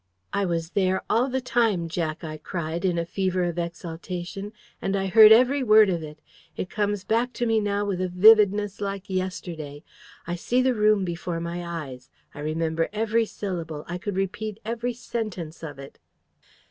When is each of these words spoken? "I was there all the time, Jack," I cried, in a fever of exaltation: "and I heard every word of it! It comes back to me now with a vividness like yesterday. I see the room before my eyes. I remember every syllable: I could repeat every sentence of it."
"I 0.33 0.45
was 0.45 0.71
there 0.71 1.03
all 1.11 1.29
the 1.29 1.41
time, 1.41 1.87
Jack," 1.87 2.23
I 2.23 2.37
cried, 2.39 2.85
in 2.85 2.97
a 2.97 3.05
fever 3.05 3.43
of 3.43 3.59
exaltation: 3.59 4.51
"and 4.81 4.95
I 4.95 5.05
heard 5.05 5.31
every 5.31 5.61
word 5.61 5.91
of 5.91 6.01
it! 6.01 6.21
It 6.57 6.71
comes 6.71 7.03
back 7.03 7.33
to 7.33 7.45
me 7.45 7.59
now 7.59 7.85
with 7.85 8.01
a 8.01 8.07
vividness 8.09 8.81
like 8.81 9.11
yesterday. 9.11 9.83
I 10.25 10.33
see 10.37 10.63
the 10.63 10.73
room 10.73 11.05
before 11.05 11.39
my 11.39 11.63
eyes. 11.63 12.09
I 12.33 12.39
remember 12.39 12.89
every 12.91 13.25
syllable: 13.27 13.85
I 13.87 13.99
could 13.99 14.15
repeat 14.15 14.59
every 14.65 14.93
sentence 14.93 15.61
of 15.61 15.77
it." 15.77 15.99